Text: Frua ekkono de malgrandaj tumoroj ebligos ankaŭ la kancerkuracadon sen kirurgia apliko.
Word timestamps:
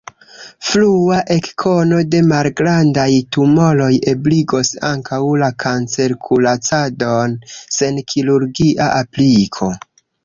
Frua 0.67 1.17
ekkono 1.35 1.99
de 2.13 2.21
malgrandaj 2.31 3.03
tumoroj 3.37 3.91
ebligos 4.13 4.71
ankaŭ 4.89 5.21
la 5.43 5.51
kancerkuracadon 5.65 7.37
sen 7.79 8.01
kirurgia 8.15 8.91
apliko. 9.01 9.73